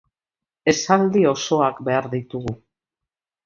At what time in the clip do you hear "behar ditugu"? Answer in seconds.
1.91-2.59